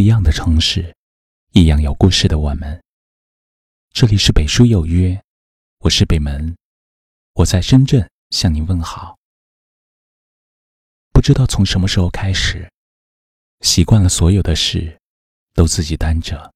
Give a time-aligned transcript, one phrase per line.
[0.00, 0.96] 一样的城市，
[1.52, 2.82] 一样有故事的我们。
[3.92, 5.22] 这里是北书有约，
[5.80, 6.56] 我是北门，
[7.34, 9.18] 我在深圳向您问好。
[11.12, 12.66] 不知道从什么时候开始，
[13.60, 14.98] 习惯了所有的事
[15.52, 16.50] 都自己担着，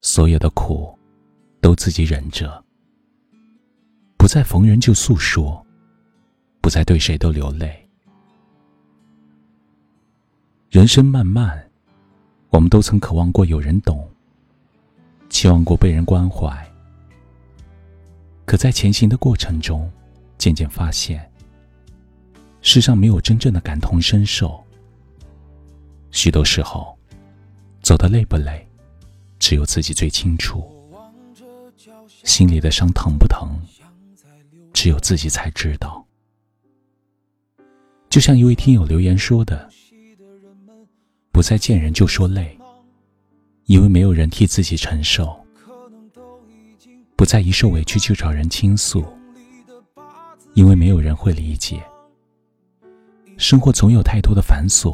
[0.00, 0.98] 所有的苦
[1.60, 2.64] 都自己忍着，
[4.16, 5.62] 不再逢人就诉说，
[6.62, 7.86] 不再对谁都流泪。
[10.70, 11.67] 人生漫漫。
[12.50, 14.08] 我们都曾渴望过有人懂，
[15.28, 16.66] 期望过被人关怀，
[18.46, 19.90] 可在前行的过程中，
[20.38, 21.30] 渐渐发现，
[22.62, 24.58] 世上没有真正的感同身受。
[26.10, 26.96] 许多时候，
[27.82, 28.66] 走得累不累，
[29.38, 30.60] 只有自己最清楚；
[32.24, 33.60] 心里的伤疼不疼，
[34.72, 36.02] 只有自己才知道。
[38.08, 39.68] 就像一位听友留言说的。
[41.38, 42.58] 不再见人就说累，
[43.66, 45.26] 因为没有人替自己承受；
[47.14, 49.06] 不再一受委屈就找人倾诉，
[50.54, 51.80] 因为没有人会理解。
[53.36, 54.92] 生活总有太多的繁琐，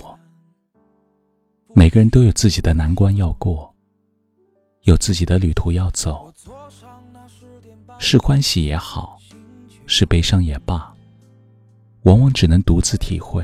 [1.72, 3.74] 每个人都有自己的难关要过，
[4.82, 6.30] 有自己的旅途要走。
[7.98, 9.18] 是欢喜也好，
[9.86, 10.94] 是悲伤也罢，
[12.02, 13.42] 往往只能独自体会，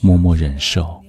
[0.00, 1.02] 默默忍受。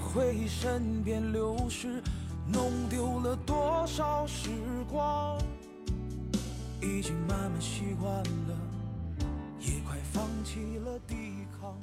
[0.00, 2.02] 回忆身边流逝，
[2.46, 4.50] 弄丢了多少时
[4.90, 5.38] 光？
[6.82, 8.58] 已经慢慢习惯了，
[9.60, 11.14] 也快放弃了抵
[11.58, 11.74] 抗。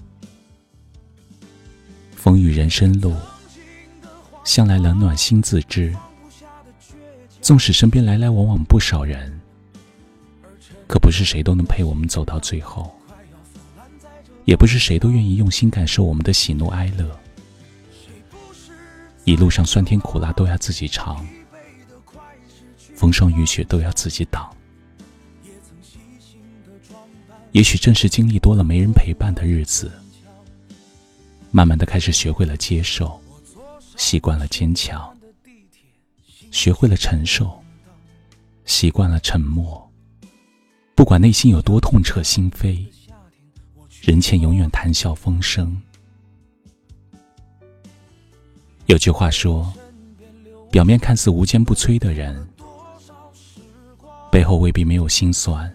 [2.16, 3.16] 风雨人生路，
[4.44, 5.96] 向来冷暖心自知。
[7.42, 9.40] 纵使身边来来往往不少人，
[10.88, 12.94] 可不是谁都能陪我们走到最后，
[14.50, 17.20] 也不是谁都愿意用心感受我们的喜怒哀乐。
[19.24, 21.24] 一路上酸甜苦辣都要自己尝，
[22.96, 24.50] 风霜雨雪都要自己挡。
[27.52, 29.92] 也许正是经历多了没人陪伴的日子，
[31.52, 33.22] 慢慢的开始学会了接受，
[33.98, 35.16] 习惯了坚强，
[36.50, 37.64] 学会了承受，
[38.66, 39.88] 习惯了沉默。
[40.96, 42.84] 不管内心有多痛彻心扉，
[44.10, 45.80] 人前永远谈笑风生。
[48.88, 49.72] 有句话说
[50.72, 52.50] ：“表面看似无坚不摧的人，
[54.32, 55.70] 背后未必没有心酸；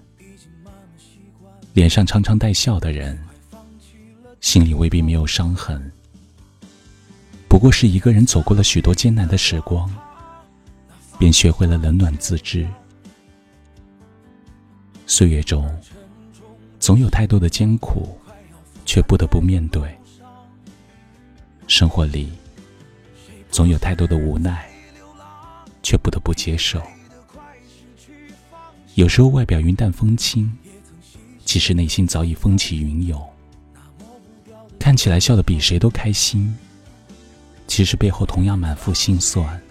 [1.74, 3.16] 脸上常常带笑的人，
[4.40, 5.92] 心里未必没有伤痕。
[7.48, 9.88] 不过是一个人走过了许多艰难的时光，
[11.20, 12.68] 便学会了冷暖自知。
[15.06, 15.72] 岁月中，
[16.80, 18.18] 总有太多的艰苦，
[18.84, 19.82] 却不得不面对。
[21.66, 22.32] 生活里。”
[23.50, 24.68] 总有太多的无奈，
[25.80, 26.82] 却不得不接受。
[28.96, 30.52] 有时候外表云淡风轻，
[31.44, 33.24] 其实内心早已风起云涌。
[34.76, 36.52] 看起来笑得比谁都开心，
[37.68, 39.62] 其实背后同样满腹心酸。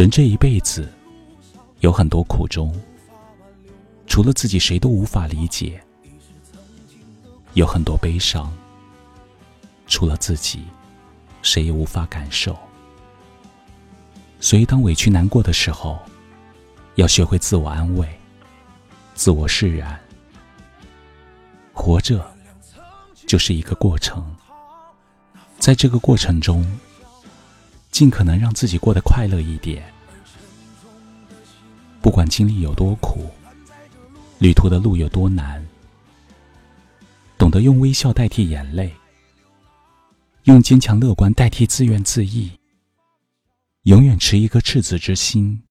[0.00, 0.90] 人这一辈子
[1.80, 2.74] 有很多苦衷，
[4.06, 5.78] 除了自己谁都无法理解；
[7.52, 8.50] 有很多悲伤，
[9.86, 10.64] 除了自己
[11.42, 12.58] 谁也无法感受。
[14.40, 15.98] 所以，当委屈难过的时候，
[16.94, 18.08] 要学会自我安慰、
[19.14, 20.00] 自我释然。
[21.74, 22.26] 活着
[23.26, 24.34] 就是一个过程，
[25.58, 26.64] 在这个过程中。
[27.90, 29.92] 尽可能让自己过得快乐一点，
[32.00, 33.28] 不管经历有多苦，
[34.38, 35.64] 旅途的路有多难，
[37.36, 38.94] 懂得用微笑代替眼泪，
[40.44, 42.50] 用坚强乐观代替自怨自艾，
[43.82, 45.62] 永远持一颗赤子之心，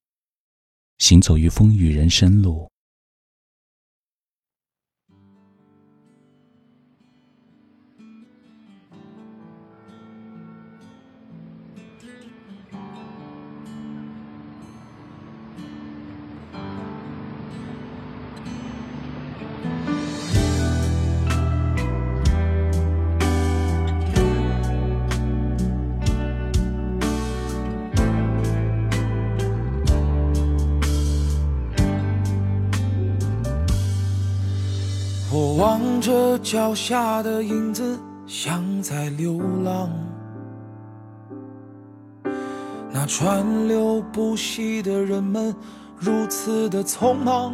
[0.99, 2.69] 行走于风雨人生路。
[36.09, 39.91] 着脚下的影子，像在流浪。
[42.91, 45.55] 那川流不息的人们，
[45.99, 47.53] 如此的匆忙，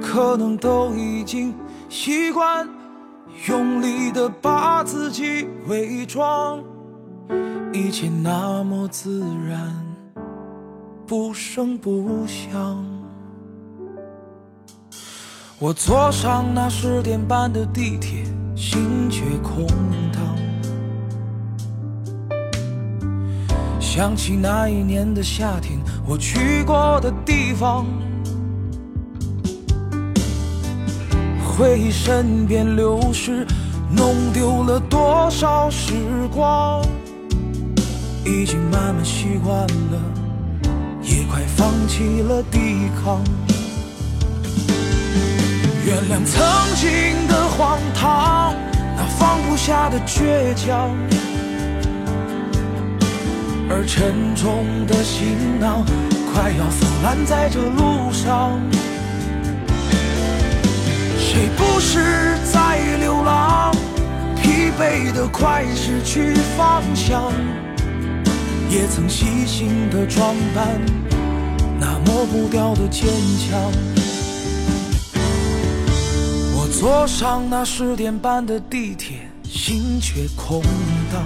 [0.00, 1.52] 可能都已经
[1.88, 2.68] 习惯
[3.48, 6.62] 用力的把自己伪装，
[7.72, 9.74] 一切那么自然，
[11.04, 12.99] 不声不响。
[15.62, 18.24] 我坐上那十点半的地铁，
[18.56, 19.66] 心却空
[20.10, 20.22] 荡。
[23.78, 27.84] 想起那一年的夏天，我去过的地方，
[31.44, 33.46] 回忆身边流逝，
[33.94, 35.92] 弄丢了多少时
[36.34, 36.82] 光。
[38.24, 40.00] 已经慢慢习惯了，
[41.02, 43.22] 也快放弃了抵抗。
[45.90, 46.40] 原谅曾
[46.76, 48.54] 经的荒唐，
[48.96, 50.96] 那放不下的倔强，
[53.68, 55.84] 而沉重的行囊
[56.32, 58.60] 快要腐烂在这路上。
[61.18, 63.74] 谁不是在流浪？
[64.40, 67.32] 疲惫的快失去方向，
[68.70, 70.68] 也曾细心的装扮，
[71.80, 73.08] 那抹不掉的坚
[73.40, 73.99] 强。
[76.80, 80.62] 坐上那十点半的地铁，心却空
[81.12, 81.22] 荡。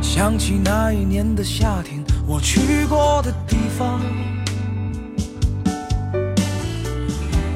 [0.00, 4.00] 想起那一年的夏天，我去过的地方，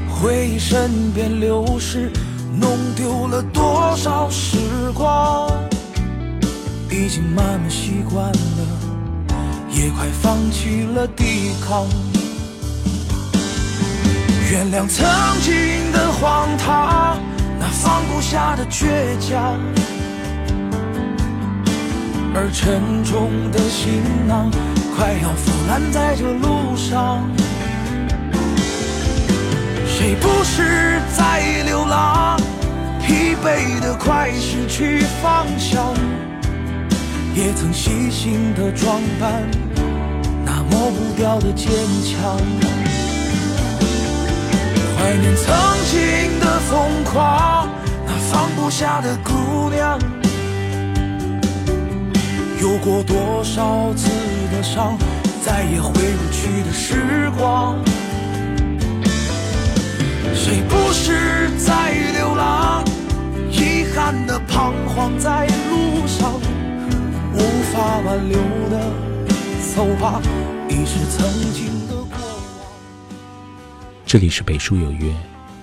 [0.09, 2.11] 回忆身边流逝，
[2.61, 4.59] 弄丢了多少时
[4.93, 5.49] 光。
[6.91, 9.29] 已经慢慢习惯了，
[9.71, 11.87] 也快放弃了抵抗。
[14.51, 15.07] 原谅曾
[15.43, 17.17] 经的荒唐，
[17.57, 18.89] 那放不下的倔
[19.21, 19.61] 强，
[22.35, 24.51] 而沉重的行囊
[24.97, 27.25] 快要腐烂在这路上。
[29.87, 32.37] 谁不是在流浪？
[33.07, 35.95] 疲惫的快失去方向，
[37.37, 39.49] 也曾细心的装扮，
[40.45, 41.71] 那抹不掉的坚
[42.03, 42.37] 强。
[45.01, 45.57] 怀念曾
[45.91, 47.67] 经的疯狂，
[48.07, 49.99] 那放不下的姑娘，
[52.61, 54.11] 有过多少次
[54.53, 54.99] 的伤，
[55.43, 57.79] 再也回不去的时光。
[60.35, 62.85] 谁不是在流浪？
[63.51, 66.35] 遗憾的彷徨在路上，
[67.33, 67.39] 无
[67.73, 68.39] 法挽留
[68.69, 68.79] 的，
[69.75, 70.21] 走吧，
[70.69, 71.80] 已是曾经。
[74.11, 75.15] 这里是北书有约，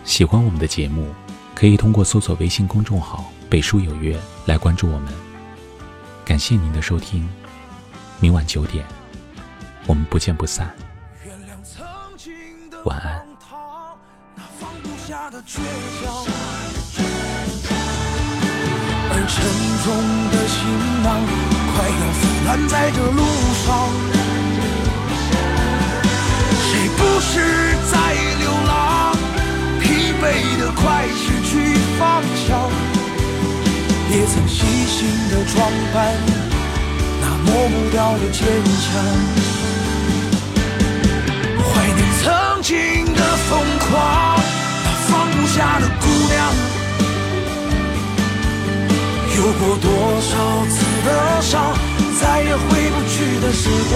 [0.06, 1.14] 喜欢我们的节目，
[1.54, 4.18] 可以通过搜索微信公众号“北书有约”
[4.48, 5.14] 来关注我们。
[6.24, 7.28] 感谢您的收听，
[8.22, 8.86] 明晚九点，
[9.86, 10.74] 我们不见不散。
[12.86, 13.22] 晚安。
[19.12, 19.44] 而沉
[19.84, 19.92] 重
[20.32, 21.20] 的行囊
[21.76, 23.20] 快要腐烂在这路
[23.66, 23.92] 上。
[26.64, 28.37] 谁不是在？
[34.38, 36.14] 曾细心的装扮
[37.20, 38.46] 那抹不掉的坚
[38.84, 38.86] 强。
[41.66, 43.58] 怀念曾经的疯
[43.90, 44.40] 狂，
[44.84, 46.38] 那放不下的姑娘，
[49.38, 49.88] 有过多
[50.22, 50.32] 少
[50.70, 51.74] 次的伤，
[52.22, 53.96] 再也回不去的时光。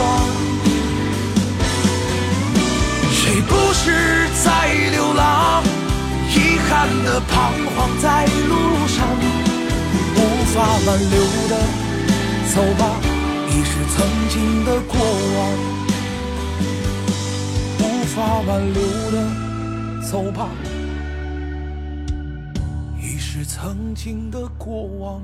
[3.12, 5.64] 谁不是在流浪？
[6.34, 9.06] 遗憾的彷徨在路上，
[10.54, 11.54] 法挽留的，
[12.54, 13.00] 走吧，
[13.48, 15.40] 已是曾经的过往。
[17.80, 18.82] 无法挽留
[19.12, 19.16] 的，
[20.06, 20.50] 走吧，
[23.02, 25.22] 已是曾经的过往。